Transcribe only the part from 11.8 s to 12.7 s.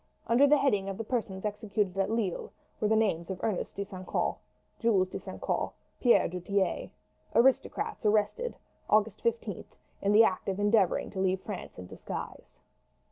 disguise."